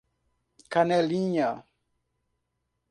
[0.71, 1.49] Canelinha